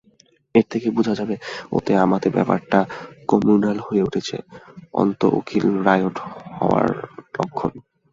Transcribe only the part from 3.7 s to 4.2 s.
হয়ে